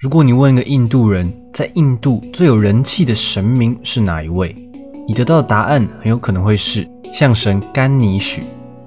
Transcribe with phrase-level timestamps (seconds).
[0.00, 4.56] 如果你问一个印度人，在印度最有人气的神明是哪一位，
[5.06, 8.44] 你得到的答案很有可能会是象神甘尼许。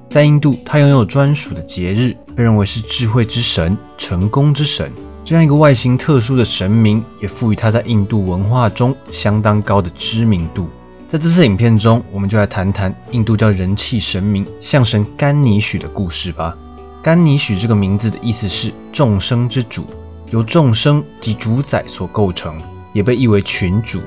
[0.09, 4.91] 在印度，他拥有专属的节日，被认为是智慧之神、成功之神。
[5.23, 10.67] 这样一个外形特殊的神明，也赋予他在印度文化中相当高的知名度。
[11.07, 16.57] 在这次影片中，我们就来谈谈印度教人气神明象神甘尼许的故事吧。
[17.03, 19.85] 甘尼许这个名字的意思是众生之主，
[20.33, 22.59] 由众生及主宰所构成，
[22.91, 24.01] 也被译为群主。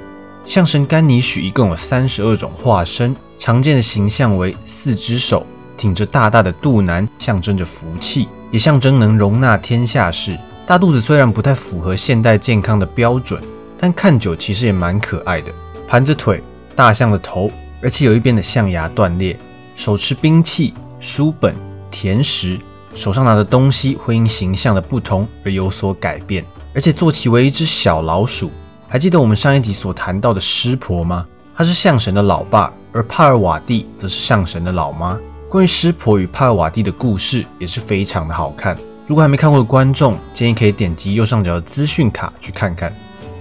[0.45, 10.37] 象神甘尼许一共有三十二种化身，常见的形象为四只手，挺着大大的肚腩，象征着福气，也象征能容纳天下事。
[10.67, 13.41] 大肚子虽然不太符合现代健康的标准，
[13.79, 15.53] 但看久其实也蛮可爱的。
[15.87, 16.43] 盘着腿，
[16.75, 17.49] 大象的头，
[17.81, 19.39] 而且有一边的象牙断裂，
[19.77, 21.55] 手持兵器、书本、
[21.89, 22.59] 甜食。
[22.97, 26.43] 手上拿的东西会因形象的不同而有所改变，
[26.75, 28.51] 而且坐骑为一只小老鼠。
[28.89, 31.27] 还记得我们上一集所谈到的湿婆吗？
[31.55, 35.19] 他是象神的老爸，而帕尔瓦蒂则是象神的老妈。
[35.51, 38.79] 关于湿婆与帕尔瓦蒂的故事也是非常的好看。
[39.07, 42.91] 如果还没看过的观众，建议可以点击右上角的资讯卡去看看。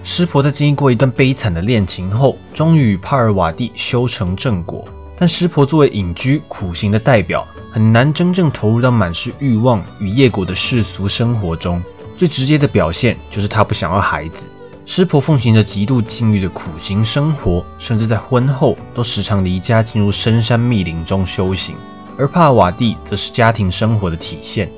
[0.04, 4.86] 湿婆在经历过一段悲惨的恋情后，终于与帕尔瓦蒂修成正果。
[5.18, 7.48] 但湿婆作为隐居苦行的代表。
[7.72, 11.84] 很难真正投入到满是欲望与业果的世俗生活中。
[12.16, 14.48] 最直接的表现就是他不想要孩子。
[14.86, 21.76] 湿婆奉行着极度禁欲的苦行生活，甚至在婚后都时常离家进入深山密林中修行。
[22.18, 24.72] 而帕瓦蒂则是家庭生活的体现，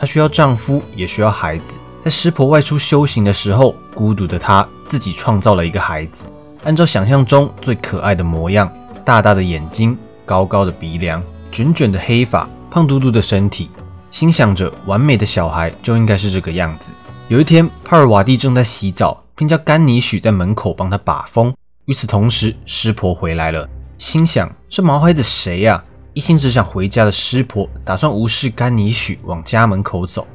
[0.00, 1.78] 她需要丈夫，也需要孩子。
[2.02, 6.26] 在湿婆外出修行的时候，孤独的她自己创造了一个孩子，
[6.64, 8.68] 按照想象中最可爱的模样，
[9.04, 11.22] 大大的眼睛，高高的鼻梁。
[11.50, 13.68] 卷卷的黑发，胖嘟嘟的身体，
[14.10, 16.92] 心想着完美的小孩就应该是这个样子。
[17.28, 21.52] 有一天，帕尔瓦蒂正在洗澡，并叫甘尼许在门口帮他把风。
[21.84, 25.82] 与此同时，湿婆回来了，心想这毛孩子谁呀？
[26.14, 30.26] 一心只想回家的湿婆打算无视甘尼许往家门口走，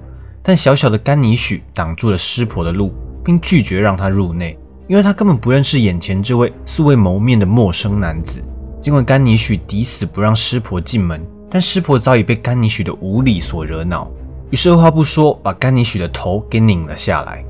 [0.44, 4.57] 但小小的甘尼许挡住了湿婆的路，并拒绝让他入内，
[4.88, 8.44] 因为他根本不认识眼前这位素未谋面的陌生男子。
[8.87, 11.21] 尽管甘尼许抵死不让湿婆进门，
[11.51, 14.09] 但湿婆早已被甘尼许的无礼所惹恼，
[14.49, 17.43] 于是二话不说把甘尼许的头给拧了下来。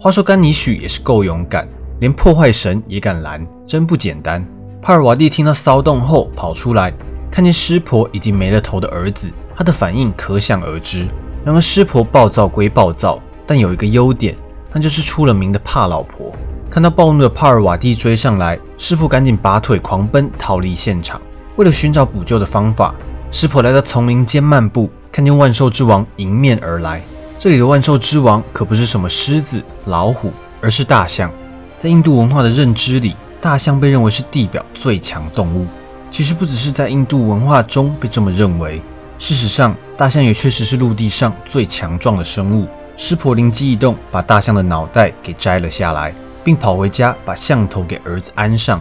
[0.00, 1.68] 话说甘尼许也是够勇敢，
[2.00, 4.44] 连破坏神也敢拦，真不简单。
[4.82, 6.92] 帕尔瓦蒂听到骚动后跑出来，
[7.30, 11.06] 看见湿婆已经没了头的儿子，他的反应可想而知。
[11.44, 14.34] 然而湿婆暴躁归暴躁，但有一个优点，
[14.72, 16.34] 那就是出了名的怕老婆。
[16.74, 21.22] 看到暴怒的帕尔瓦蒂追上来，湿婆赶紧拔腿狂奔逃离现场。
[21.54, 22.92] 为了寻找补救的方法，
[23.30, 27.00] 湿婆来到丛林间漫步，看见万兽之王迎面而来。
[27.38, 31.30] 这里的万兽之王可不是什么狮子、老虎，而是大象。
[31.78, 35.68] 在印度文化的认知里，大象被认为是地表最强动物。
[36.10, 38.82] 其实不只是在印度文化中被这么认为，
[39.16, 42.66] 事实上，大象也确实是陆地上最强壮的生物。
[42.96, 46.12] 湿婆灵机一动，把大象的脑袋给摘了下来。
[46.44, 48.80] 并跑回家把象头给儿子安上。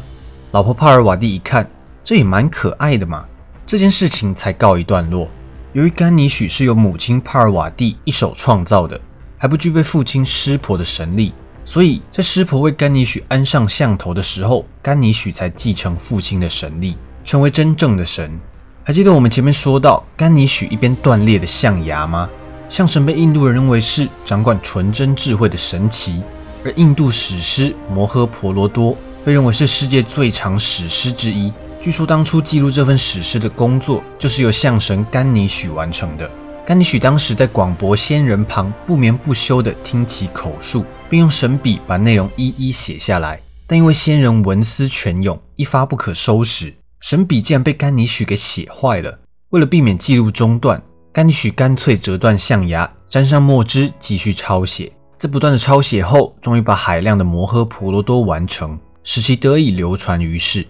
[0.51, 1.67] 老婆帕尔瓦蒂一看，
[2.03, 3.25] 这也蛮可爱的嘛。
[3.65, 5.27] 这件事情才告一段落。
[5.71, 8.99] 由于甘尼许是由母亲帕尔瓦蒂一手创造的，
[9.37, 11.33] 还不具备父亲湿婆的神力，
[11.65, 18.39] 所以在湿婆为甘尼许安上象头的时候，甘尼许才继承父亲的神力，成为真正的神。
[18.83, 22.29] 还记得我们前面说到甘尼许一边断裂的象牙吗？
[22.69, 26.21] 象神被印度人认为是掌管纯真智慧的神奇。
[26.63, 28.93] 而印度史诗《摩诃婆罗多》
[29.25, 31.51] 被认为是世界最长史诗之一。
[31.81, 36.29] 据说当初记录这份史诗的工作，就是由象神甘尼许完成的。
[36.65, 43.41] 甘尼许当时在广博仙人旁不眠不休地听其口述，并用神笔把内容一一写下来。
[43.67, 49.19] 但因为仙人文思泉涌，一发不可收拾，神笔竟然被甘尼许给写坏了。
[49.49, 50.81] 为了避免记录中断，
[51.11, 54.93] 甘尼许干脆折断象牙，沾上墨汁，继续抄写。
[55.23, 60.67] 在不断的抄写后，终于把海量的摩诃婆罗多完成，使其得以流传于世。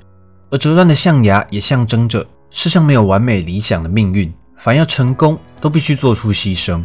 [0.51, 6.83] 而折断的象牙也象征着世上没有完美理想的命运，凡要成功都必须做出牺牲。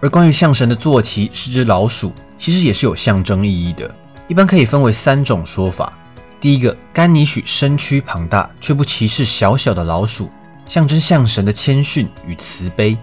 [0.00, 3.94] 而关于象神的坐骑是只老鼠，其实也是有象征意义的。
[4.26, 5.92] 一般可以分为三种说法：
[6.40, 10.30] 第一个，甘尼许身躯庞大却不歧视小小的老鼠，
[10.66, 12.96] 象征象神的谦逊与慈悲；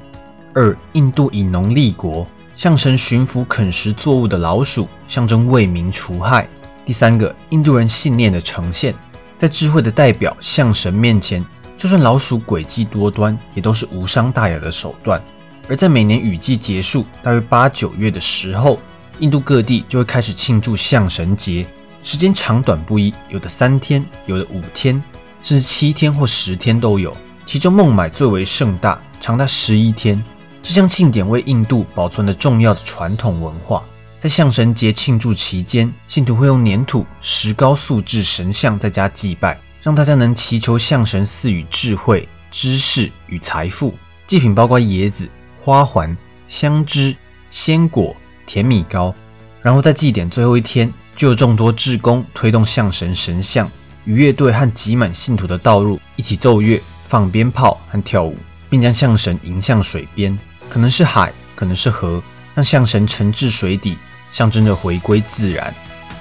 [0.56, 2.26] 二，印度以农立国。
[2.60, 6.46] 象神驯服啃食作物的老鼠，象征为民除害。
[6.86, 8.94] 第三个，印度人信念的呈现，
[9.38, 11.42] 在智慧的代表象神面前，
[11.78, 15.24] 就算老鼠诡计多端，也都是无伤大雅的手段。
[15.70, 18.78] 而在每年雨季结束，大约八九月的时候，
[19.20, 21.66] 印度各地就会开始庆祝象神节，
[22.04, 25.02] 时间长短不一，有的三天，有的五天，
[25.42, 27.16] 甚至七天或十天都有。
[27.46, 30.22] 其中孟买最为盛大，长达十一天。
[30.62, 33.84] 这项庆典为印度保存了重要的传统文化。
[34.20, 43.96] 在象神节庆祝期间，信徒会用粘土、石膏塑制神像，在家祭拜，让大家能祈求象神赐予智慧、知识与财富。
[44.28, 45.28] 祭品包括椰子、
[45.62, 46.16] 花环、
[46.50, 47.16] 香枝、
[47.50, 48.16] 鲜果、
[48.46, 49.16] 甜米糕。
[49.62, 53.72] 然后在祭典最后一天，就有众多志工推动象神神像
[54.04, 58.36] 与乐队和挤满信徒的道路一起奏乐、放鞭炮和跳舞，
[58.70, 60.38] 并将象神迎向水边，
[60.70, 62.22] 可能是海，可能是河，
[62.54, 63.98] 让象神沉至水底。
[64.32, 65.74] 象征着回归自然。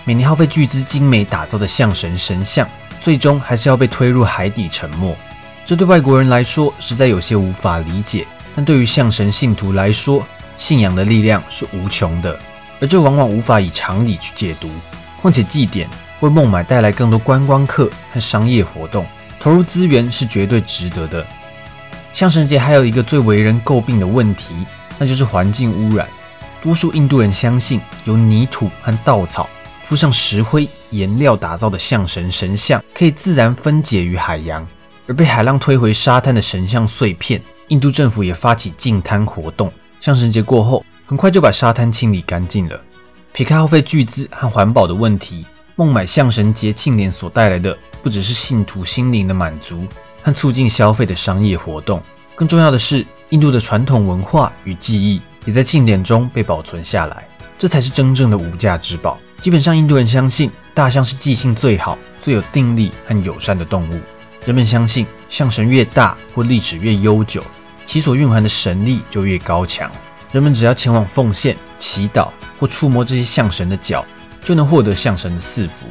[0.05, 2.67] 每年耗费巨资精美打造的象神神像，
[3.03, 5.15] 最终还是要被推入海底沉没。
[5.67, 12.41] 这对外国人来说实在有些无法理解，但对于象神信徒来说，信仰的力量是无穷的，
[12.81, 14.71] 而这往往无法以常理去解读。
[15.21, 15.87] 况且祭典
[16.21, 19.07] 为孟买带来更多观光客和商业活动，
[19.39, 21.27] 投入资源是绝对值得的。
[22.19, 24.53] 象神节还有一个最为人诟病的问题，
[24.99, 26.09] 那就是环境污染。
[26.61, 29.49] 多数印度人相信，由泥土和稻草
[29.85, 34.67] 敷上石灰颜料打造的象神神像可以自然分解于海洋，
[35.07, 39.73] 而被海浪推回沙滩的神像碎片，印度政府也发起净滩活动。
[40.01, 42.81] 象神节过后，很快就把沙滩清理干净了。
[43.33, 49.87] 撇开耗费巨资和环保的问题，孟买象神节庆典所带来的，不只是信徒心灵的满足
[50.23, 52.03] 和促进消费的商业活动，
[52.35, 55.21] 更重要的是印度的传统文化与记忆。
[55.45, 57.27] 也在庆典中被保存下来，
[57.57, 59.19] 这才是真正的无价之宝。
[59.41, 63.99] 基本上，印度人相信大象是记性最好、最有定力和友善的动物。
[64.45, 67.43] 人们相信，象神越大或历史越悠久，
[67.87, 69.91] 其所蕴含的神力就越高强。
[70.33, 72.29] 人们只要前往奉献、祈祷
[72.61, 74.05] 或触摸这些象神的脚，
[74.45, 75.87] 就能获得象神的赐福。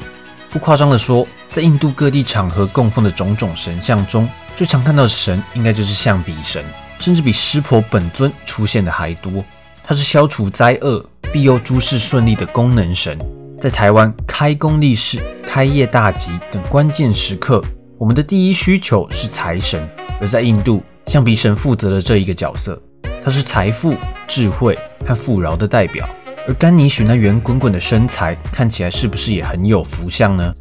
[0.49, 6.63] 不夸张地说，在印度各地场合供奉的种种神像中，最常看到的神应该就是象鼻神。
[6.99, 9.45] 甚至比湿婆本尊出现的还多。
[9.83, 13.15] 它是消除灾厄、庇佑诸事顺利的功能神。
[13.61, 17.63] 在台湾开工立市、开业大吉等关键时刻，
[17.99, 19.87] 我们的第一需求是财神。
[20.19, 22.81] 而在印度，象鼻神负责了这一个角色。
[23.23, 23.93] 它是财富、
[24.27, 26.09] 智慧和富饶的代表。
[26.47, 30.53] 而甘尼许那圆滚滚的身材，看起来是不是也很有福相呢？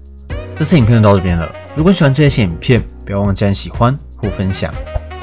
[0.56, 1.48] 这次影片就到这边了。
[1.76, 4.74] 如果喜欢这些影片，不要忘记按喜欢或分享。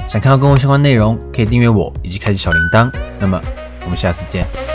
[0.08, 2.90] 想看到更多相关内容，可以订阅我以及开启小铃铛。
[3.20, 3.42] 那么，
[3.84, 4.73] 我们下次见。